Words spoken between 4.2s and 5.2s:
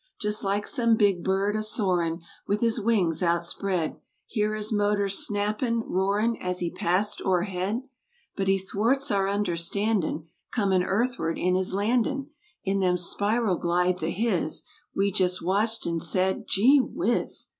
Hear his motor